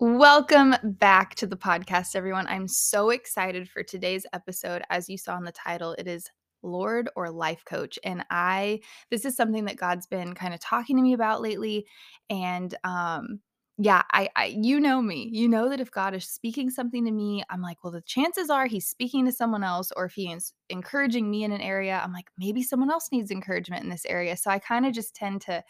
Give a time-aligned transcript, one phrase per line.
[0.00, 2.48] Welcome back to the podcast, everyone.
[2.48, 4.82] I'm so excited for today's episode.
[4.90, 6.28] As you saw in the title, it is
[6.64, 7.96] Lord or Life Coach.
[8.02, 8.80] And I,
[9.12, 11.86] this is something that God's been kind of talking to me about lately.
[12.28, 13.38] And, um,
[13.78, 15.28] yeah, I, I, you know me.
[15.32, 18.50] You know that if God is speaking something to me, I'm like, well, the chances
[18.50, 22.00] are He's speaking to someone else, or if He is encouraging me in an area,
[22.02, 24.36] I'm like, maybe someone else needs encouragement in this area.
[24.36, 25.62] So I kind of just tend to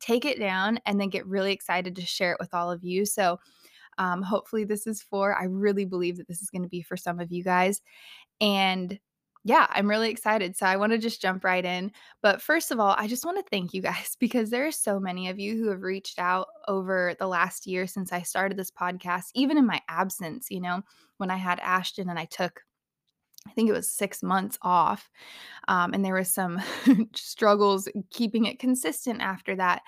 [0.00, 3.06] take it down and then get really excited to share it with all of you.
[3.06, 3.38] So
[4.02, 6.96] um, hopefully, this is for, I really believe that this is going to be for
[6.96, 7.80] some of you guys.
[8.40, 8.98] And
[9.44, 10.56] yeah, I'm really excited.
[10.56, 11.92] So I want to just jump right in.
[12.20, 14.98] But first of all, I just want to thank you guys because there are so
[14.98, 18.72] many of you who have reached out over the last year since I started this
[18.72, 20.82] podcast, even in my absence, you know,
[21.18, 22.60] when I had Ashton and I took
[23.46, 25.10] I think it was six months off.
[25.68, 26.60] Um, and there was some
[27.14, 29.82] struggles keeping it consistent after that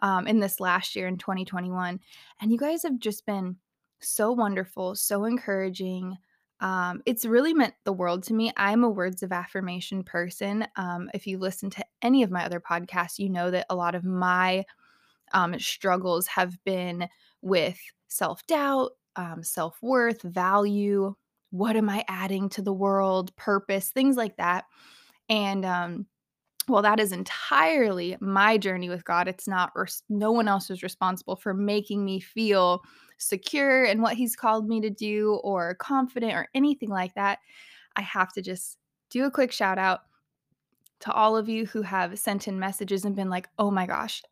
[0.00, 2.00] um, in this last year in 2021.
[2.40, 3.56] And you guys have just been
[4.00, 6.16] so wonderful, so encouraging.
[6.60, 8.52] Um, it's really meant the world to me.
[8.56, 10.66] I'm a words of affirmation person.
[10.76, 13.94] Um, if you listen to any of my other podcasts, you know that a lot
[13.94, 14.64] of my
[15.32, 17.08] um, struggles have been
[17.42, 17.78] with
[18.08, 21.14] self doubt, um, self worth, value,
[21.50, 24.64] what am I adding to the world, purpose, things like that.
[25.28, 26.06] And um,
[26.68, 29.28] well, that is entirely my journey with God.
[29.28, 32.82] It's not, res- no one else is responsible for making me feel
[33.16, 37.38] secure in what He's called me to do or confident or anything like that.
[37.96, 38.78] I have to just
[39.10, 40.00] do a quick shout out
[41.00, 44.22] to all of you who have sent in messages and been like, oh my gosh,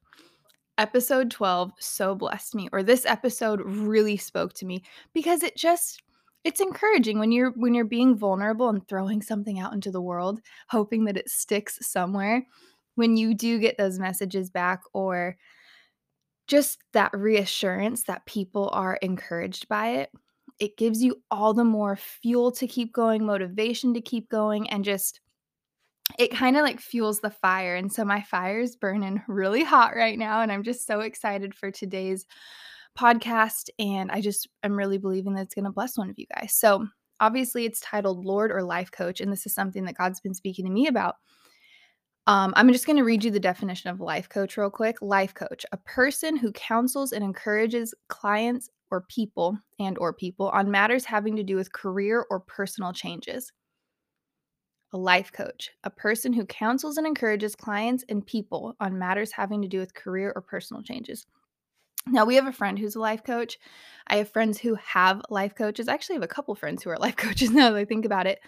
[0.78, 4.82] episode 12 so blessed me, or this episode really spoke to me
[5.14, 6.02] because it just,
[6.46, 10.40] it's encouraging when you're when you're being vulnerable and throwing something out into the world
[10.68, 12.46] hoping that it sticks somewhere
[12.94, 15.36] when you do get those messages back or
[16.46, 20.10] just that reassurance that people are encouraged by it
[20.60, 24.84] it gives you all the more fuel to keep going motivation to keep going and
[24.84, 25.20] just
[26.16, 29.96] it kind of like fuels the fire and so my fire is burning really hot
[29.96, 32.24] right now and i'm just so excited for today's
[32.96, 36.26] podcast and I just am really believing that it's going to bless one of you
[36.34, 36.54] guys.
[36.54, 36.86] So,
[37.20, 40.64] obviously it's titled Lord or Life Coach and this is something that God's been speaking
[40.64, 41.16] to me about.
[42.26, 45.00] Um, I'm just going to read you the definition of life coach real quick.
[45.00, 50.70] Life coach, a person who counsels and encourages clients or people and or people on
[50.70, 53.52] matters having to do with career or personal changes.
[54.92, 59.62] A life coach, a person who counsels and encourages clients and people on matters having
[59.62, 61.26] to do with career or personal changes.
[62.08, 63.58] Now, we have a friend who's a life coach.
[64.06, 65.88] I have friends who have life coaches.
[65.88, 68.26] I actually have a couple friends who are life coaches now that I think about
[68.26, 68.40] it.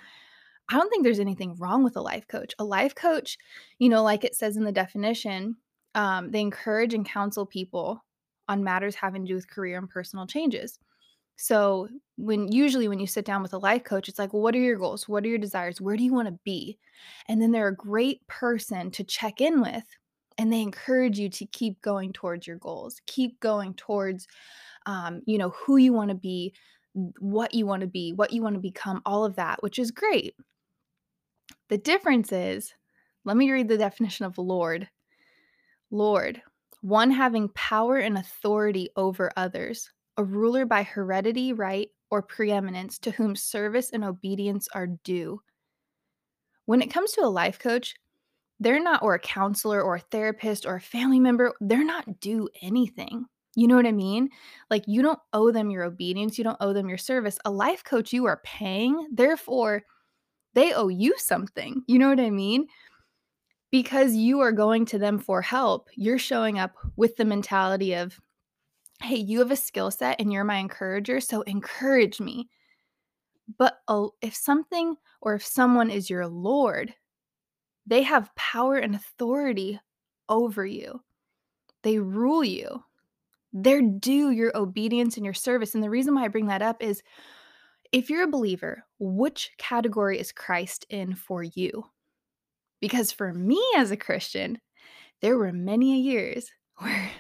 [0.71, 2.55] I don't think there's anything wrong with a life coach.
[2.59, 3.39] A life coach,
[3.79, 5.57] you know, like it says in the definition,
[5.95, 8.05] um, they encourage and counsel people
[8.49, 10.79] on matters having to do with career and personal changes.
[11.37, 14.55] So, when usually when you sit down with a life coach, it's like, well, what
[14.57, 15.09] are your goals?
[15.09, 15.81] What are your desires?
[15.81, 16.79] Where do you want to be?
[17.29, 19.85] And then they're a great person to check in with
[20.39, 24.27] and they encourage you to keep going towards your goals keep going towards
[24.87, 26.55] um, you know who you want to be
[27.21, 29.91] what you want to be what you want to become all of that which is
[29.91, 30.35] great.
[31.69, 32.73] The difference is
[33.25, 34.89] let me read the definition of lord.
[35.91, 36.43] Lord
[36.81, 43.11] one having power and authority over others a ruler by heredity right or preeminence to
[43.11, 45.41] whom service and obedience are due.
[46.65, 47.95] When it comes to a life coach
[48.61, 52.49] they're not or a counselor or a therapist or a family member, they're not due
[52.61, 53.25] anything.
[53.55, 54.29] You know what I mean?
[54.71, 57.39] Like you don't owe them your obedience, you don't owe them your service.
[57.45, 59.83] A life coach you are paying, therefore
[60.55, 61.83] they owe you something.
[61.87, 62.67] You know what I mean?
[63.71, 68.19] Because you are going to them for help, you're showing up with the mentality of,
[69.03, 72.49] hey, you have a skill set and you're my encourager, so encourage me.
[73.59, 76.95] But oh, if something or if someone is your Lord,
[77.89, 79.81] they have power and authority
[80.29, 81.01] over you.
[81.83, 82.85] They rule you.
[83.53, 85.75] They're due your obedience and your service.
[85.75, 87.03] And the reason why I bring that up is
[87.91, 91.85] if you're a believer, which category is Christ in for you?
[92.81, 94.59] Because for me as a Christian,
[95.23, 97.11] there were many years where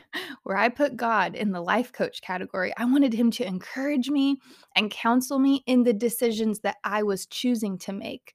[0.44, 2.72] where I put God in the life coach category.
[2.76, 4.38] I wanted him to encourage me
[4.76, 8.34] and counsel me in the decisions that I was choosing to make.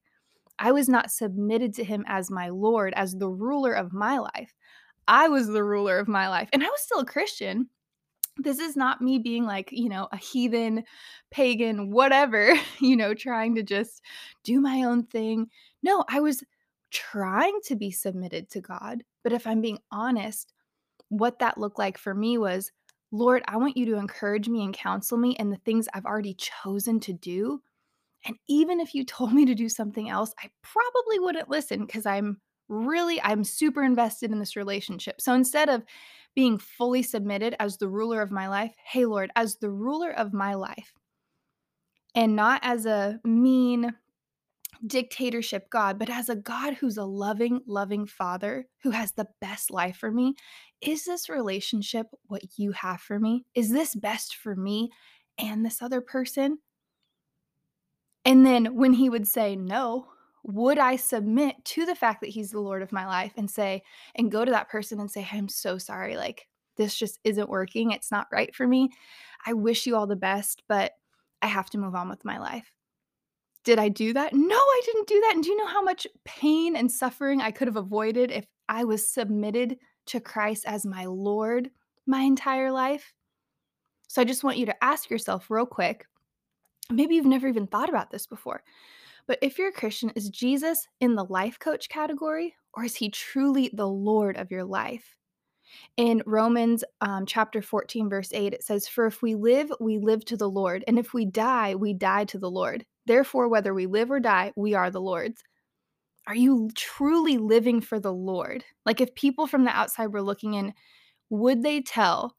[0.59, 4.53] I was not submitted to him as my Lord, as the ruler of my life.
[5.07, 7.69] I was the ruler of my life, and I was still a Christian.
[8.37, 10.83] This is not me being like, you know, a heathen,
[11.29, 14.01] pagan, whatever, you know, trying to just
[14.43, 15.49] do my own thing.
[15.81, 16.43] No, I was
[16.91, 19.03] trying to be submitted to God.
[19.23, 20.53] But if I'm being honest,
[21.09, 22.71] what that looked like for me was
[23.11, 26.33] Lord, I want you to encourage me and counsel me in the things I've already
[26.33, 27.61] chosen to do.
[28.25, 32.05] And even if you told me to do something else, I probably wouldn't listen because
[32.05, 32.37] I'm
[32.69, 35.19] really, I'm super invested in this relationship.
[35.19, 35.83] So instead of
[36.35, 40.33] being fully submitted as the ruler of my life, hey, Lord, as the ruler of
[40.33, 40.93] my life,
[42.15, 43.93] and not as a mean,
[44.85, 49.71] dictatorship God, but as a God who's a loving, loving father who has the best
[49.71, 50.35] life for me.
[50.81, 53.45] Is this relationship what you have for me?
[53.55, 54.89] Is this best for me
[55.37, 56.59] and this other person?
[58.25, 60.07] And then when he would say no,
[60.43, 63.83] would I submit to the fact that he's the Lord of my life and say,
[64.15, 66.17] and go to that person and say, I'm so sorry.
[66.17, 67.91] Like, this just isn't working.
[67.91, 68.89] It's not right for me.
[69.45, 70.93] I wish you all the best, but
[71.41, 72.71] I have to move on with my life.
[73.63, 74.33] Did I do that?
[74.33, 75.35] No, I didn't do that.
[75.35, 78.83] And do you know how much pain and suffering I could have avoided if I
[78.83, 79.77] was submitted
[80.07, 81.69] to Christ as my Lord
[82.05, 83.13] my entire life?
[84.07, 86.05] So I just want you to ask yourself real quick.
[86.91, 88.63] Maybe you've never even thought about this before.
[89.27, 93.09] But if you're a Christian, is Jesus in the life coach category or is he
[93.09, 95.17] truly the Lord of your life?
[95.97, 100.25] In Romans um, chapter 14, verse 8, it says, For if we live, we live
[100.25, 100.83] to the Lord.
[100.87, 102.85] And if we die, we die to the Lord.
[103.05, 105.41] Therefore, whether we live or die, we are the Lord's.
[106.27, 108.63] Are you truly living for the Lord?
[108.85, 110.73] Like, if people from the outside were looking in,
[111.29, 112.35] would they tell,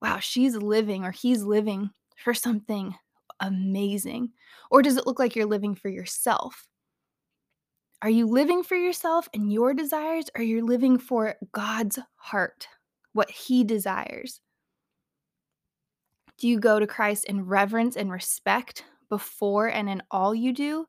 [0.00, 2.94] wow, she's living or he's living for something
[3.40, 4.30] amazing?
[4.70, 6.66] Or does it look like you're living for yourself?
[8.02, 12.68] Are you living for yourself and your desires, or you're living for God's heart,
[13.12, 14.40] what He desires?
[16.36, 20.86] Do you go to Christ in reverence and respect before and in all you do?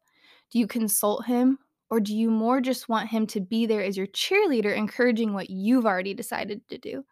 [0.52, 1.60] Do you consult Him,
[1.90, 5.50] or do you more just want Him to be there as your cheerleader, encouraging what
[5.50, 7.06] you've already decided to do?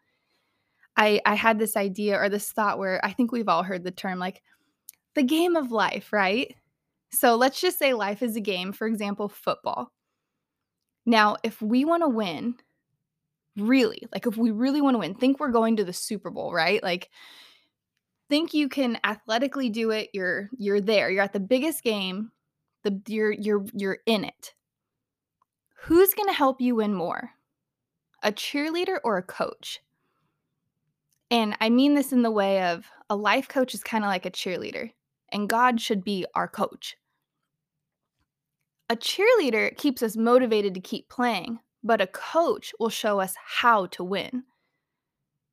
[0.98, 3.92] I, I had this idea or this thought where I think we've all heard the
[3.92, 4.42] term like
[5.16, 6.56] the game of life, right?
[7.12, 9.92] So let's just say life is a game, for example, football.
[11.06, 12.56] Now, if we want to win,
[13.58, 16.54] really, like if we really want to win, think we're going to the Super Bowl,
[16.54, 16.82] right?
[16.82, 17.10] Like
[18.30, 20.10] think you can athletically do it.
[20.14, 21.10] You're you're there.
[21.10, 22.32] You're at the biggest game.
[22.84, 24.54] The you're you're you're in it.
[25.76, 27.32] Who's going to help you win more?
[28.24, 29.82] A cheerleader or a coach?
[31.30, 34.26] And I mean this in the way of a life coach is kind of like
[34.26, 34.92] a cheerleader,
[35.34, 36.96] and God should be our coach.
[38.90, 43.88] A cheerleader keeps us motivated to keep playing, but a coach will show us how
[43.88, 44.44] to win.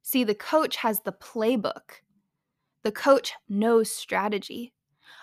[0.03, 2.03] See, the coach has the playbook.
[2.85, 4.73] The coach knows strategy.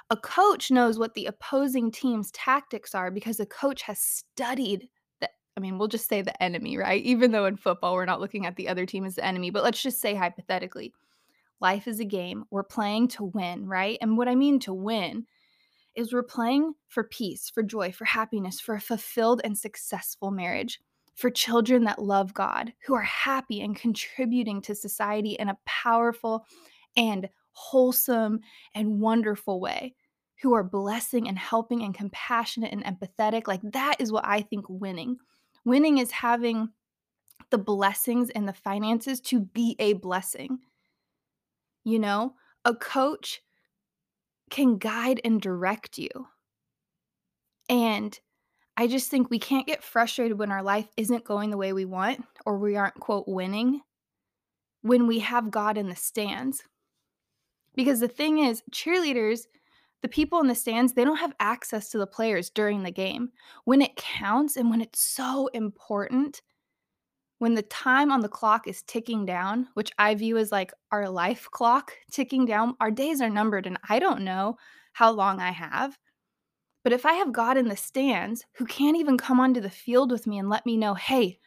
[0.09, 4.89] A coach knows what the opposing team's tactics are because a coach has studied
[5.19, 7.03] the I mean, we'll just say the enemy, right?
[7.03, 9.63] Even though in football we're not looking at the other team as the enemy, but
[9.63, 10.93] let's just say hypothetically,
[11.59, 12.45] life is a game.
[12.51, 13.97] We're playing to win, right?
[14.01, 15.25] And what I mean to win
[15.95, 20.79] is we're playing for peace, for joy, for happiness, for a fulfilled and successful marriage,
[21.15, 26.45] for children that love God, who are happy and contributing to society in a powerful
[26.95, 28.39] and wholesome
[28.75, 29.95] and wonderful way,
[30.41, 33.47] who are blessing and helping and compassionate and empathetic.
[33.47, 35.17] Like that is what I think winning.
[35.65, 36.69] Winning is having
[37.49, 40.59] the blessings and the finances to be a blessing.
[41.87, 42.33] You know,
[42.65, 43.39] a coach
[44.49, 46.09] can guide and direct you.
[47.69, 48.19] And
[48.75, 51.85] I just think we can't get frustrated when our life isn't going the way we
[51.85, 53.79] want or we aren't, quote, winning
[54.81, 56.61] when we have God in the stands.
[57.73, 59.43] Because the thing is, cheerleaders,
[60.01, 63.29] the people in the stands, they don't have access to the players during the game.
[63.63, 66.41] When it counts and when it's so important,
[67.39, 71.09] when the time on the clock is ticking down, which I view as like our
[71.09, 74.57] life clock ticking down, our days are numbered and I don't know
[74.93, 75.97] how long I have.
[76.83, 80.11] But if I have God in the stands who can't even come onto the field
[80.11, 81.37] with me and let me know, hey,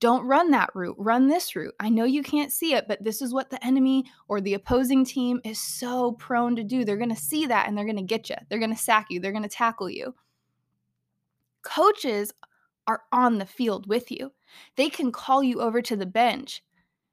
[0.00, 1.74] don't run that route, run this route.
[1.80, 5.04] I know you can't see it, but this is what the enemy or the opposing
[5.04, 6.84] team is so prone to do.
[6.84, 8.36] They're going to see that and they're going to get you.
[8.48, 9.20] They're going to sack you.
[9.20, 10.14] They're going to tackle you.
[11.62, 12.32] Coaches
[12.86, 14.32] are on the field with you.
[14.76, 16.62] They can call you over to the bench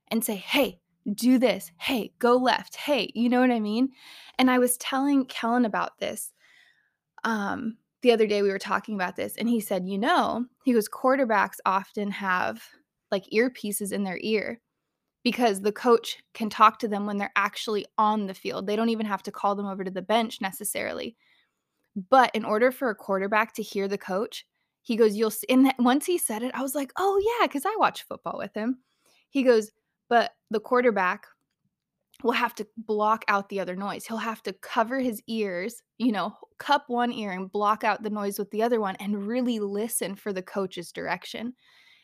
[0.10, 0.80] and say, hey,
[1.14, 1.72] do this.
[1.78, 2.76] Hey, go left.
[2.76, 3.90] Hey, you know what I mean?
[4.38, 6.34] And I was telling Kellen about this.
[7.24, 10.74] Um, the other day we were talking about this, and he said, you know, he
[10.74, 12.64] goes, quarterbacks often have
[13.12, 14.62] like earpieces in their ear
[15.24, 18.68] because the coach can talk to them when they're actually on the field.
[18.68, 21.18] They don't even have to call them over to the bench necessarily.
[22.10, 24.46] But in order for a quarterback to hear the coach,
[24.82, 25.48] he goes, You'll see.
[25.50, 28.54] And once he said it, I was like, Oh, yeah, because I watch football with
[28.54, 28.80] him.
[29.30, 29.72] He goes,
[30.10, 31.26] But the quarterback
[32.24, 34.06] will have to block out the other noise.
[34.06, 38.10] He'll have to cover his ears, you know, cup one ear and block out the
[38.10, 41.54] noise with the other one and really listen for the coach's direction.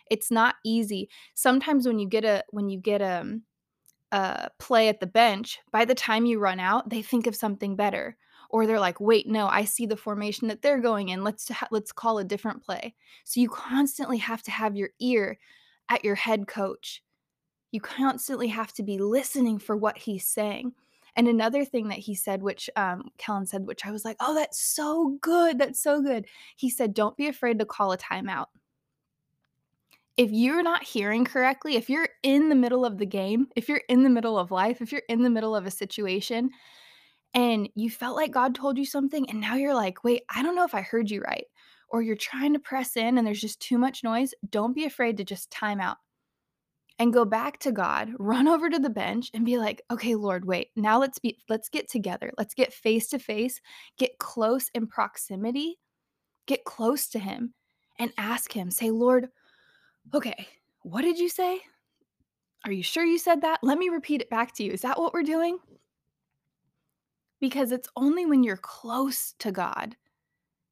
[0.10, 1.10] It's not easy.
[1.34, 3.44] Sometimes when you get a when you get a, um,
[4.12, 7.75] a play at the bench, by the time you run out, they think of something
[7.75, 8.15] better.
[8.49, 11.23] Or they're like, "Wait, no, I see the formation that they're going in.
[11.23, 15.37] Let's ha- let's call a different play." So you constantly have to have your ear
[15.89, 17.03] at your head coach
[17.75, 20.71] you constantly have to be listening for what he's saying.
[21.17, 24.33] And another thing that he said, which um, Kellen said, which I was like, oh,
[24.33, 25.59] that's so good.
[25.59, 26.25] That's so good.
[26.55, 28.45] He said, don't be afraid to call a timeout.
[30.15, 33.83] If you're not hearing correctly, if you're in the middle of the game, if you're
[33.89, 36.51] in the middle of life, if you're in the middle of a situation
[37.36, 40.56] and you felt like God told you something, and now you're like, wait, I don't
[40.56, 41.46] know if I heard you right,
[41.89, 45.18] or you're trying to press in and there's just too much noise, don't be afraid
[45.18, 45.98] to just time out
[46.98, 50.46] and go back to God, run over to the bench and be like, "Okay, Lord,
[50.46, 50.70] wait.
[50.77, 52.32] Now let's be let's get together.
[52.38, 53.60] Let's get face to face,
[53.98, 55.77] get close in proximity,
[56.48, 57.54] get close to him
[58.00, 58.72] and ask him.
[58.72, 59.30] Say, "Lord,
[60.13, 60.48] okay,
[60.84, 61.62] what did you say?
[62.65, 63.60] Are you sure you said that?
[63.63, 64.72] Let me repeat it back to you.
[64.72, 65.60] Is that what we're doing?"
[67.39, 69.96] Because it's only when you're close to God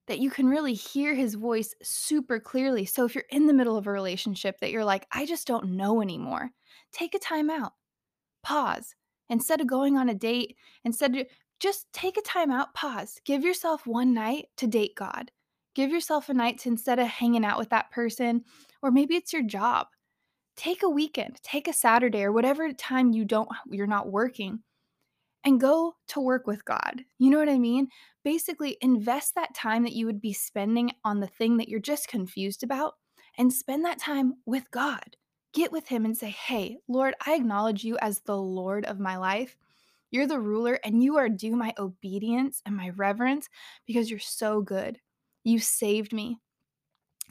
[0.08, 2.86] that you can really hear his voice super clearly.
[2.86, 5.72] So if you're in the middle of a relationship that you're like, I just don't
[5.72, 6.52] know anymore,
[6.92, 7.74] take a time out,
[8.44, 8.96] pause.
[9.30, 11.28] Instead of going on a date, instead of
[11.60, 13.20] just take a time out, pause.
[13.24, 15.32] Give yourself one night to date God.
[15.76, 18.44] Give yourself a night to instead of hanging out with that person,
[18.82, 19.88] or maybe it's your job.
[20.58, 24.60] Take a weekend, take a Saturday or whatever time you don't you're not working
[25.46, 27.04] and go to work with God.
[27.20, 27.90] You know what I mean?
[28.24, 32.08] Basically, invest that time that you would be spending on the thing that you're just
[32.08, 32.96] confused about
[33.38, 35.18] and spend that time with God.
[35.54, 39.18] Get with Him and say, Hey, Lord, I acknowledge you as the Lord of my
[39.18, 39.56] life.
[40.12, 43.50] You're the ruler, and you are due my obedience and my reverence
[43.88, 45.00] because you're so good.
[45.44, 46.38] You saved me.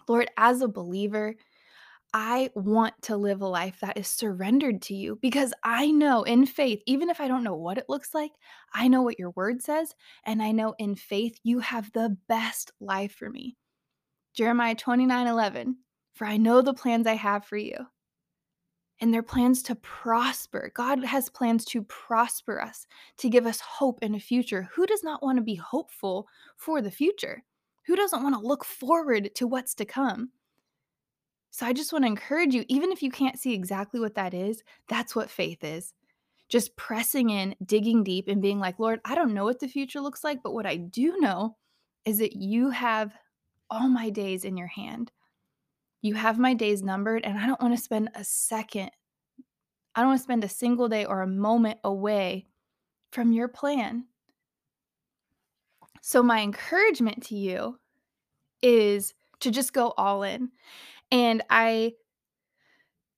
[0.08, 1.36] Lord, as a believer,
[2.14, 6.44] I want to live a life that is surrendered to you because I know in
[6.44, 8.32] faith, even if I don't know what it looks like,
[8.74, 9.94] I know what your word says.
[10.24, 13.56] And I know in faith, you have the best life for me.
[14.34, 15.76] Jeremiah 29 11,
[16.14, 17.76] for I know the plans I have for you.
[19.00, 20.70] And they're plans to prosper.
[20.74, 22.86] God has plans to prosper us,
[23.18, 24.68] to give us hope in a future.
[24.74, 27.42] Who does not want to be hopeful for the future?
[27.86, 30.30] Who doesn't want to look forward to what's to come?
[31.52, 34.32] So I just want to encourage you, even if you can't see exactly what that
[34.32, 35.92] is, that's what faith is.
[36.48, 40.00] Just pressing in, digging deep, and being like, Lord, I don't know what the future
[40.00, 41.58] looks like, but what I do know
[42.06, 43.14] is that you have
[43.68, 45.12] all my days in your hand.
[46.00, 48.90] You have my days numbered, and I don't want to spend a second,
[49.94, 52.46] I don't want to spend a single day or a moment away
[53.10, 54.06] from your plan.
[56.00, 57.78] So, my encouragement to you
[58.62, 60.50] is to just go all in.
[61.12, 61.92] And I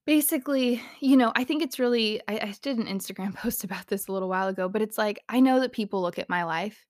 [0.07, 4.09] basically, you know, I think it's really I, I did an Instagram post about this
[4.09, 6.87] a little while ago, but it's like I know that people look at my life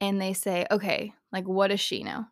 [0.00, 2.24] and they say, okay, like what does she know?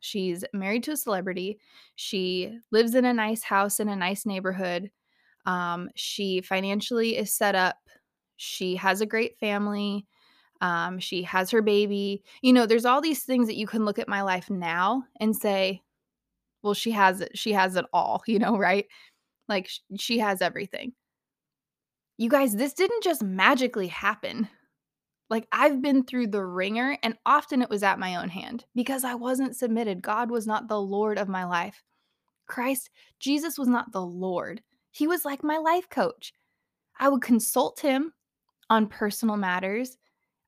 [0.00, 1.60] She's married to a celebrity.
[1.96, 4.90] She lives in a nice house in a nice neighborhood.
[5.46, 7.78] Um, she financially is set up.
[8.36, 10.06] She has a great family.
[10.62, 12.22] Um, she has her baby.
[12.42, 15.36] You know, there's all these things that you can look at my life now and
[15.36, 15.82] say,
[16.62, 17.36] well, she has it.
[17.36, 18.86] She has it all, you know, right?
[19.48, 20.92] Like sh- she has everything.
[22.18, 24.48] You guys, this didn't just magically happen.
[25.30, 29.04] Like I've been through the ringer, and often it was at my own hand because
[29.04, 30.02] I wasn't submitted.
[30.02, 31.82] God was not the Lord of my life.
[32.46, 32.90] Christ,
[33.20, 34.60] Jesus was not the Lord.
[34.90, 36.32] He was like my life coach.
[36.98, 38.12] I would consult him
[38.68, 39.96] on personal matters.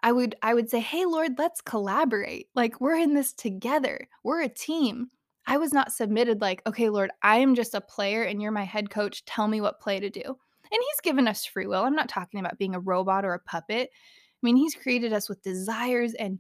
[0.02, 2.48] I would I would say, "Hey Lord, let's collaborate.
[2.54, 4.08] Like we're in this together.
[4.24, 5.10] We're a team."
[5.46, 8.64] I was not submitted like, okay, Lord, I am just a player and you're my
[8.64, 9.24] head coach.
[9.24, 10.22] Tell me what play to do.
[10.24, 11.82] And He's given us free will.
[11.82, 13.90] I'm not talking about being a robot or a puppet.
[13.92, 16.38] I mean, He's created us with desires and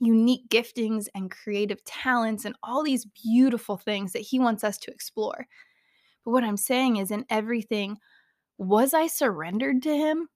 [0.00, 4.90] unique giftings and creative talents and all these beautiful things that He wants us to
[4.90, 5.46] explore.
[6.24, 7.98] But what I'm saying is, in everything,
[8.58, 10.28] was I surrendered to Him?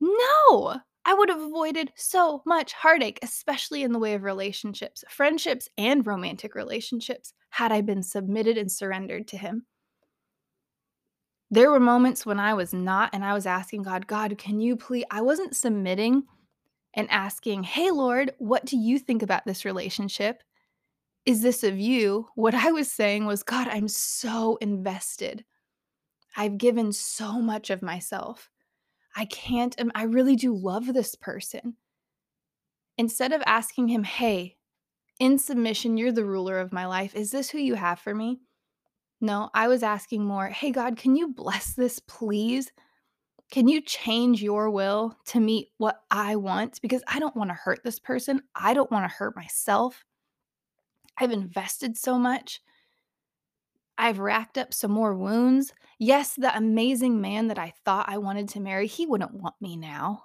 [0.00, 0.80] No.
[1.08, 6.06] I would have avoided so much heartache, especially in the way of relationships, friendships, and
[6.06, 9.64] romantic relationships, had I been submitted and surrendered to Him.
[11.50, 14.76] There were moments when I was not, and I was asking God, God, can you
[14.76, 15.06] please?
[15.10, 16.24] I wasn't submitting
[16.92, 20.42] and asking, Hey, Lord, what do you think about this relationship?
[21.24, 22.28] Is this of you?
[22.34, 25.46] What I was saying was, God, I'm so invested.
[26.36, 28.50] I've given so much of myself.
[29.18, 31.74] I can't, um, I really do love this person.
[32.96, 34.56] Instead of asking him, hey,
[35.18, 37.16] in submission, you're the ruler of my life.
[37.16, 38.38] Is this who you have for me?
[39.20, 42.70] No, I was asking more, hey, God, can you bless this, please?
[43.50, 46.80] Can you change your will to meet what I want?
[46.80, 48.42] Because I don't want to hurt this person.
[48.54, 50.04] I don't want to hurt myself.
[51.18, 52.60] I've invested so much.
[53.96, 55.72] I've racked up some more wounds.
[55.98, 59.76] Yes, the amazing man that I thought I wanted to marry, he wouldn't want me
[59.76, 60.24] now.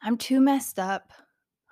[0.00, 1.12] I'm too messed up.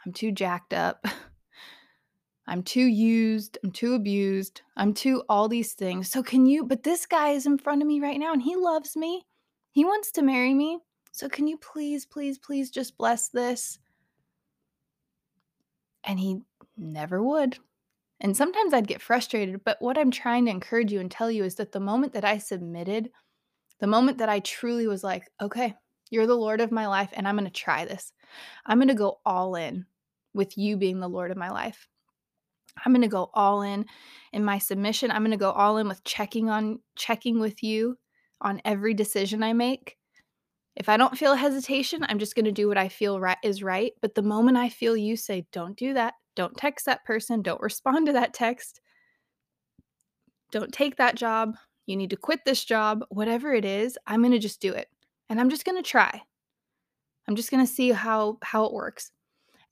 [0.05, 1.05] I'm too jacked up.
[2.47, 3.59] I'm too used.
[3.65, 4.63] I'm too abused.
[4.77, 6.11] I'm too all these things.
[6.11, 6.65] So, can you?
[6.65, 9.25] But this guy is in front of me right now and he loves me.
[9.73, 10.81] He wants to marry me.
[11.13, 13.79] So, can you please, please, please just bless this?
[16.05, 16.41] And he
[16.77, 17.59] never would.
[18.21, 19.65] And sometimes I'd get frustrated.
[19.65, 22.25] But what I'm trying to encourage you and tell you is that the moment that
[22.25, 23.11] I submitted,
[23.81, 25.75] the moment that I truly was like, okay,
[26.11, 28.13] you're the Lord of my life, and I'm going to try this.
[28.67, 29.87] I'm going to go all in
[30.35, 31.89] with you being the Lord of my life.
[32.85, 33.87] I'm going to go all in
[34.33, 35.11] in my submission.
[35.11, 37.97] I'm going to go all in with checking on checking with you
[38.41, 39.97] on every decision I make.
[40.77, 43.63] If I don't feel hesitation, I'm just going to do what I feel right is
[43.63, 43.93] right.
[44.01, 47.61] But the moment I feel you say, don't do that, don't text that person, don't
[47.61, 48.81] respond to that text,
[50.51, 51.57] don't take that job,
[51.87, 54.89] you need to quit this job, whatever it is, I'm going to just do it.
[55.29, 56.23] And I'm just going to try.
[57.29, 59.13] I'm just going to see how how it works.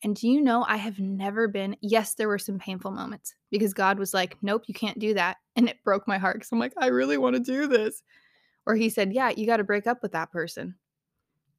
[0.04, 3.74] And do you know I have never been yes, there were some painful moments because
[3.74, 6.60] God was like, "Nope, you can't do that." And it broke my heart cuz I'm
[6.60, 8.02] like, "I really want to do this."
[8.66, 10.76] Or he said, "Yeah, you got to break up with that person."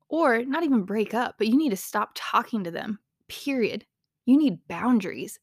[0.10, 3.00] Or not even break up, but you need to stop talking to them.
[3.28, 3.86] Period.
[4.30, 5.40] You need boundaries.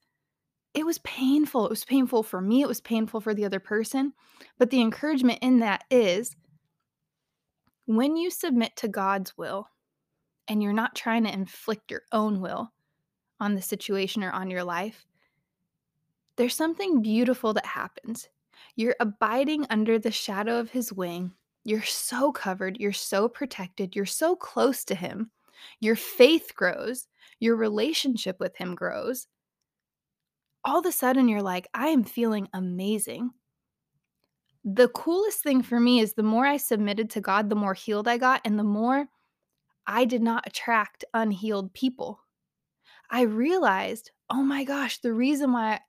[0.73, 1.67] It was painful.
[1.67, 4.13] It was painful for me, it was painful for the other person.
[4.59, 6.37] But the encouragement in that is
[7.87, 9.69] when you submit to God's will
[10.47, 12.73] and you're not trying to inflict your own will
[13.41, 15.05] on the situation or on your life,
[16.37, 18.29] there's something beautiful that happens.
[18.77, 21.33] You're abiding under the shadow of his wing.
[21.65, 22.79] You're so covered.
[22.79, 23.97] You're so protected.
[23.97, 25.33] You're so close to him.
[25.81, 27.09] Your faith grows.
[27.41, 29.27] Your relationship with him grows.
[30.65, 33.31] All of a sudden, you're like, I am feeling amazing.
[34.65, 38.09] The coolest thing for me is the more I submitted to God, the more healed
[38.09, 39.07] I got, and the more
[39.87, 42.21] I did not attract unhealed people.
[43.11, 45.81] I realized, oh my gosh, the reason why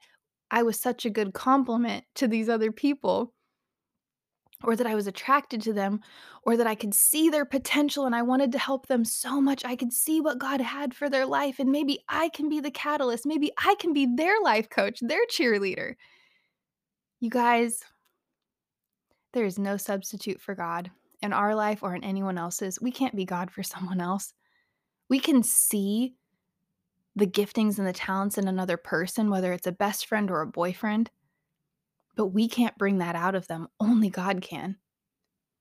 [0.52, 3.34] I was such a good compliment to these other people,
[4.64, 6.02] or that I was attracted to them,
[6.44, 9.64] or that I could see their potential and I wanted to help them so much.
[9.64, 12.72] I could see what God had for their life, and maybe I can be the
[12.72, 13.26] catalyst.
[13.26, 15.96] Maybe I can be their life coach, their cheerleader.
[17.20, 17.84] You guys,
[19.34, 20.92] there is no substitute for God
[21.22, 22.82] in our life or in anyone else's.
[22.82, 24.34] We can't be God for someone else.
[25.10, 26.16] We can see
[27.16, 30.48] the giftings and the talents in another person, whether it's a best friend or a
[30.48, 31.10] boyfriend,
[32.18, 33.68] but we can't bring that out of them.
[33.80, 34.76] Only God can.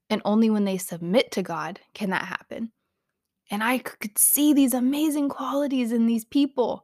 [0.09, 2.73] And only when they submit to God can that happen.
[3.51, 6.83] And I could see these amazing qualities in these people.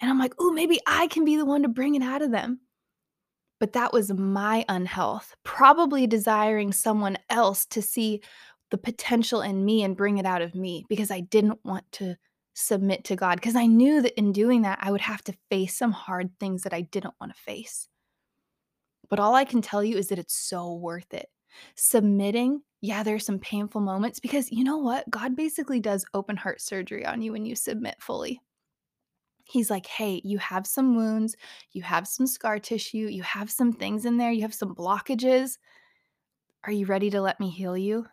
[0.00, 2.32] And I'm like, oh, maybe I can be the one to bring it out of
[2.32, 2.60] them.
[3.60, 8.22] But that was my unhealth, probably desiring someone else to see
[8.72, 12.16] the potential in me and bring it out of me because I didn't want to
[12.54, 15.76] submit to God because I knew that in doing that, I would have to face
[15.76, 17.88] some hard things that I didn't want to face.
[19.12, 21.28] But all I can tell you is that it's so worth it.
[21.74, 25.10] Submitting, yeah, there's some painful moments because you know what?
[25.10, 28.40] God basically does open heart surgery on you when you submit fully.
[29.44, 31.36] He's like, hey, you have some wounds,
[31.72, 35.58] you have some scar tissue, you have some things in there, you have some blockages.
[36.64, 38.06] Are you ready to let me heal you?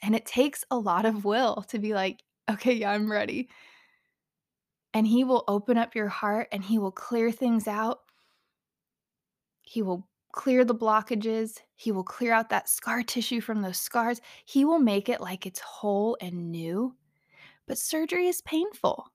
[0.00, 3.48] And it takes a lot of will to be like, okay, yeah, I'm ready.
[4.92, 8.03] And He will open up your heart and He will clear things out.
[9.74, 11.60] He will clear the blockages.
[11.74, 14.20] He will clear out that scar tissue from those scars.
[14.44, 16.94] He will make it like it's whole and new.
[17.66, 19.08] But surgery is painful.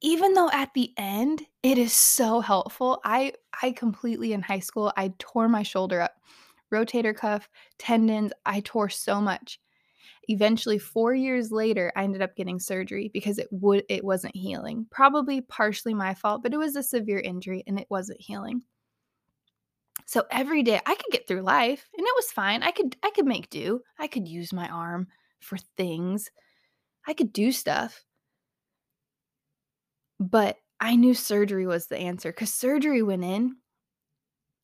[0.00, 3.00] Even though at the end it is so helpful.
[3.04, 6.16] I I completely in high school I tore my shoulder up.
[6.74, 9.60] Rotator cuff, tendons, I tore so much
[10.28, 14.86] eventually 4 years later I ended up getting surgery because it would it wasn't healing.
[14.90, 18.62] Probably partially my fault, but it was a severe injury and it wasn't healing.
[20.10, 22.64] So every day I could get through life and it was fine.
[22.64, 23.80] I could I could make do.
[23.96, 25.06] I could use my arm
[25.38, 26.32] for things.
[27.06, 28.02] I could do stuff.
[30.18, 33.58] But I knew surgery was the answer cuz surgery went in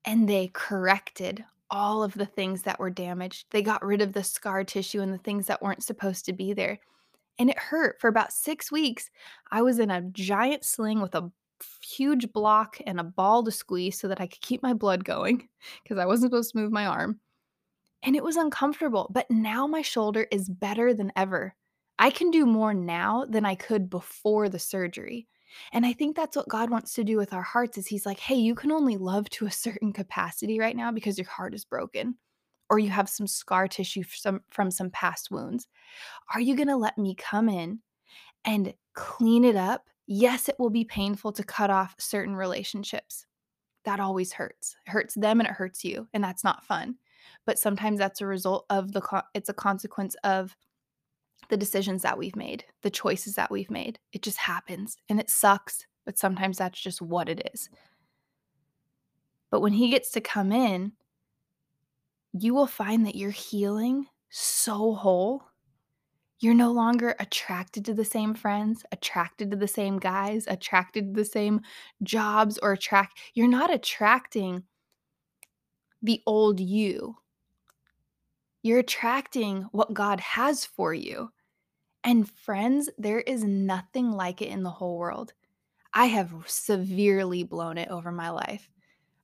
[0.04, 3.46] and they corrected all of the things that were damaged.
[3.50, 6.54] They got rid of the scar tissue and the things that weren't supposed to be
[6.54, 6.80] there.
[7.38, 9.10] And it hurt for about six weeks.
[9.52, 11.30] I was in a giant sling with a
[11.82, 15.48] huge block and a ball to squeeze so that I could keep my blood going
[15.82, 17.20] because I wasn't supposed to move my arm.
[18.02, 21.54] And it was uncomfortable, but now my shoulder is better than ever.
[21.98, 25.26] I can do more now than I could before the surgery.
[25.72, 28.18] And I think that's what God wants to do with our hearts is he's like,
[28.20, 31.64] "Hey, you can only love to a certain capacity right now because your heart is
[31.64, 32.16] broken
[32.68, 35.68] or you have some scar tissue from, from some past wounds.
[36.34, 37.80] Are you going to let me come in
[38.44, 39.88] and clean it up?
[40.06, 43.26] Yes, it will be painful to cut off certain relationships.
[43.84, 44.76] That always hurts.
[44.86, 46.96] It hurts them and it hurts you, and that's not fun.
[47.44, 50.56] But sometimes that's a result of the co- it's a consequence of
[51.48, 53.98] the decisions that we've made, the choices that we've made.
[54.12, 57.68] It just happens and it sucks, but sometimes that's just what it is.
[59.50, 60.92] But when he gets to come in,
[62.32, 65.45] you will find that you're healing so whole.
[66.38, 71.20] You're no longer attracted to the same friends, attracted to the same guys, attracted to
[71.20, 71.62] the same
[72.02, 73.18] jobs, or attract.
[73.34, 74.64] You're not attracting
[76.02, 77.16] the old you.
[78.62, 81.30] You're attracting what God has for you.
[82.04, 85.32] And friends, there is nothing like it in the whole world.
[85.94, 88.68] I have severely blown it over my life.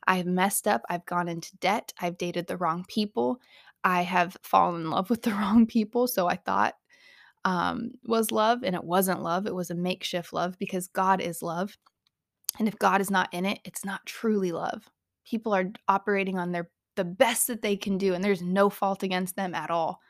[0.06, 0.82] I've messed up.
[0.88, 1.92] I've gone into debt.
[2.00, 3.40] I've dated the wrong people.
[3.84, 6.06] I have fallen in love with the wrong people.
[6.08, 6.74] So I thought
[7.44, 9.46] um, was love, and it wasn't love.
[9.46, 11.76] It was a makeshift love because God is love.
[12.58, 14.88] And if God is not in it, it's not truly love.
[15.24, 19.02] People are operating on their the best that they can do, and there's no fault
[19.02, 20.00] against them at all.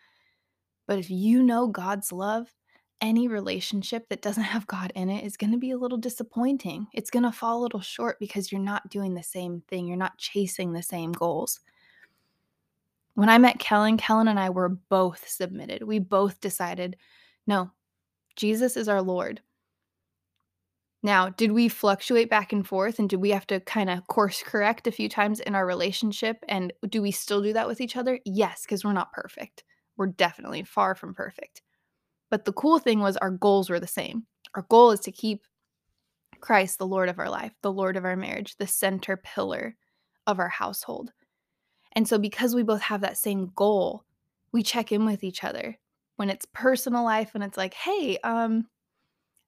[0.86, 2.52] But if you know God's love,
[3.00, 6.86] any relationship that doesn't have God in it is going to be a little disappointing.
[6.92, 9.86] It's going to fall a little short because you're not doing the same thing.
[9.86, 11.60] You're not chasing the same goals.
[13.14, 15.82] When I met Kellen, Kellen and I were both submitted.
[15.82, 16.96] We both decided,
[17.46, 17.70] no,
[18.36, 19.40] Jesus is our Lord.
[21.02, 24.42] Now, did we fluctuate back and forth and did we have to kind of course
[24.44, 26.44] correct a few times in our relationship?
[26.48, 28.20] And do we still do that with each other?
[28.24, 29.64] Yes, because we're not perfect.
[29.96, 31.62] We're definitely far from perfect.
[32.30, 34.26] But the cool thing was our goals were the same.
[34.54, 35.42] Our goal is to keep
[36.40, 39.76] Christ the Lord of our life, the Lord of our marriage, the center pillar
[40.26, 41.12] of our household.
[41.92, 44.04] And so, because we both have that same goal,
[44.52, 45.78] we check in with each other
[46.16, 48.66] when it's personal life and it's like, hey, um,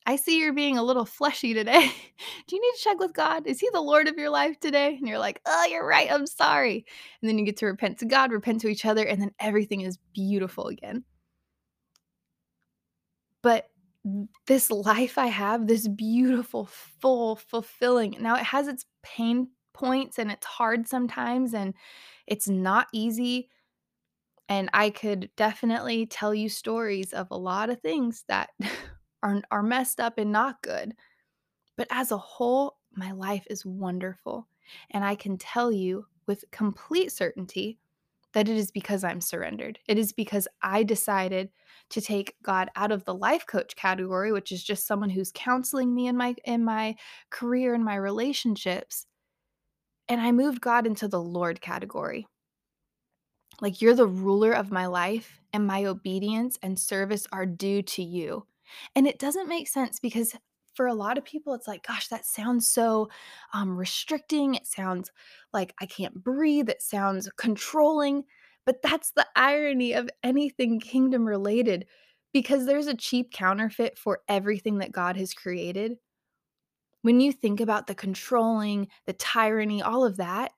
[0.07, 1.89] I see you're being a little fleshy today.
[2.47, 3.47] Do you need to check with God?
[3.47, 4.97] Is He the Lord of your life today?
[4.97, 6.11] And you're like, oh, you're right.
[6.11, 6.85] I'm sorry.
[7.23, 9.81] And then you get to repent to God, repent to each other, and then everything
[9.81, 11.05] is beautiful again.
[13.43, 13.69] But
[14.47, 16.69] this life I have, this beautiful,
[17.01, 18.17] full, fulfilling.
[18.21, 21.75] Now it has its pain points and it's hard sometimes and
[22.27, 23.49] it's not easy.
[24.49, 28.51] And I could definitely tell you stories of a lot of things that
[29.23, 30.95] are, are messed up and not good.
[31.77, 34.47] But as a whole, my life is wonderful.
[34.91, 37.79] And I can tell you with complete certainty
[38.35, 39.79] that it is because I'm surrendered.
[39.87, 41.51] It is because I decided
[41.91, 45.95] to take God out of the life coach category, which is just someone who's counseling
[45.95, 46.97] me in my in my
[47.31, 49.07] career and my relationships,
[50.09, 52.27] and I moved God into the Lord category.
[53.61, 58.03] Like you're the ruler of my life and my obedience and service are due to
[58.03, 58.47] you.
[58.95, 60.35] And it doesn't make sense because
[60.75, 63.09] for a lot of people, it's like, gosh, that sounds so
[63.53, 64.55] um, restricting.
[64.55, 65.13] It sounds
[65.53, 66.69] like I can't breathe.
[66.69, 68.25] It sounds controlling.
[68.67, 71.87] But that's the irony of anything kingdom related
[72.33, 75.97] because there's a cheap counterfeit for everything that God has created.
[77.03, 80.53] When you think about the controlling, the tyranny, all of that,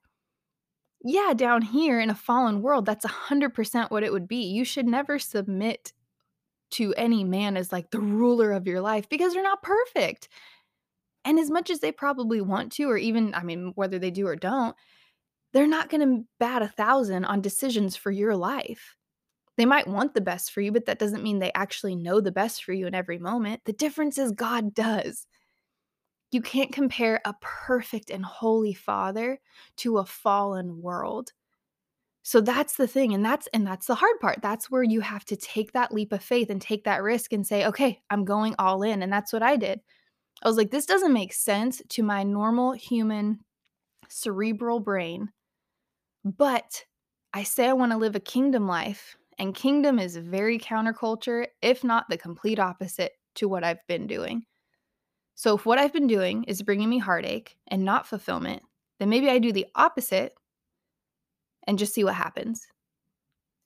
[1.09, 4.45] yeah, down here in a fallen world, that's 100% what it would be.
[4.45, 5.93] You should never submit
[6.73, 10.29] to any man as like the ruler of your life because they're not perfect.
[11.25, 14.27] And as much as they probably want to, or even, I mean, whether they do
[14.27, 14.77] or don't,
[15.53, 18.97] they're not going to bat a thousand on decisions for your life.
[19.57, 22.33] They might want the best for you, but that doesn't mean they actually know the
[22.33, 23.63] best for you in every moment.
[23.65, 25.27] The difference is God does.
[26.33, 29.41] You can't compare a perfect and holy father
[29.79, 31.33] to a fallen world.
[32.23, 34.41] So that's the thing and that's and that's the hard part.
[34.43, 37.47] That's where you have to take that leap of faith and take that risk and
[37.47, 39.81] say, "Okay, I'm going all in." And that's what I did.
[40.43, 43.41] I was like, "This doesn't make sense to my normal human
[44.09, 45.33] cerebral brain."
[46.25, 46.85] But
[47.33, 51.85] I say I want to live a kingdom life, and kingdom is very counterculture, if
[51.85, 54.47] not the complete opposite to what I've been doing.
[55.37, 58.63] So if what I've been doing is bringing me heartache and not fulfillment,
[58.99, 60.35] then maybe I do the opposite
[61.67, 62.67] and just see what happens.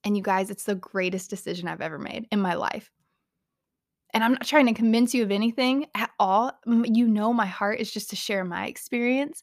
[0.03, 2.91] And you guys, it's the greatest decision I've ever made in my life.
[4.13, 6.51] And I'm not trying to convince you of anything at all.
[6.65, 9.41] You know, my heart is just to share my experience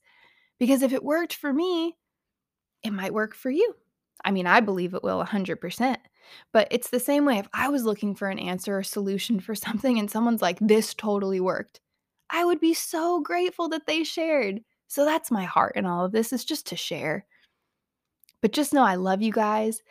[0.59, 1.97] because if it worked for me,
[2.83, 3.75] it might work for you.
[4.23, 5.97] I mean, I believe it will 100%.
[6.53, 9.55] But it's the same way if I was looking for an answer or solution for
[9.55, 11.81] something and someone's like, this totally worked,
[12.31, 14.61] I would be so grateful that they shared.
[14.87, 17.27] So that's my heart in all of this is just to share.
[18.41, 19.83] But just know I love you guys.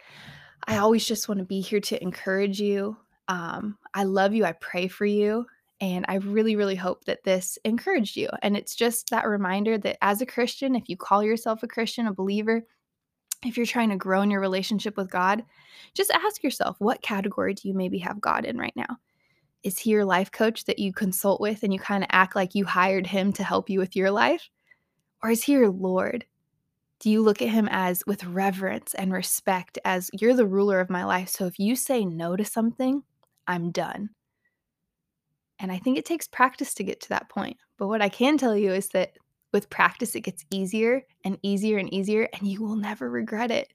[0.67, 2.97] I always just want to be here to encourage you.
[3.27, 4.45] Um, I love you.
[4.45, 5.45] I pray for you.
[5.79, 8.29] And I really, really hope that this encouraged you.
[8.41, 12.07] And it's just that reminder that as a Christian, if you call yourself a Christian,
[12.07, 12.63] a believer,
[13.45, 15.43] if you're trying to grow in your relationship with God,
[15.93, 18.97] just ask yourself what category do you maybe have God in right now?
[19.63, 22.55] Is he your life coach that you consult with and you kind of act like
[22.55, 24.49] you hired him to help you with your life?
[25.23, 26.25] Or is he your Lord?
[26.99, 30.89] Do you look at him as with reverence and respect as you're the ruler of
[30.89, 31.29] my life?
[31.29, 33.03] So if you say no to something,
[33.47, 34.09] I'm done.
[35.59, 37.57] And I think it takes practice to get to that point.
[37.77, 39.17] But what I can tell you is that
[39.53, 43.73] with practice, it gets easier and easier and easier, and you will never regret it.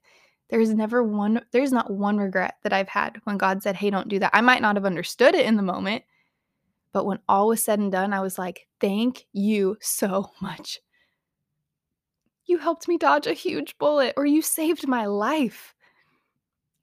[0.53, 4.09] There's never one, there's not one regret that I've had when God said, Hey, don't
[4.09, 4.33] do that.
[4.35, 6.05] I might not have understood it in the moment,
[6.93, 10.79] but when all was said and done, I was like, Thank you so much.
[12.45, 15.75] You helped me dodge a huge bullet, or you saved my life.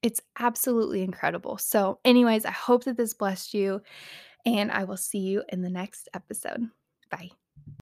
[0.01, 1.59] It's absolutely incredible.
[1.59, 3.83] So, anyways, I hope that this blessed you,
[4.47, 6.67] and I will see you in the next episode.
[7.11, 7.29] Bye.